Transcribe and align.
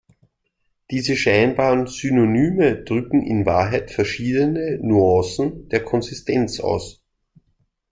Diese 0.89 1.15
scheinbaren 1.15 1.85
Synonyme 1.85 2.83
drücken 2.85 3.21
in 3.21 3.45
Wahrheit 3.45 3.91
verschiedene 3.91 4.79
Nuancen 4.81 5.69
der 5.69 5.83
Konsistenz 5.83 6.59
aus. 6.59 7.03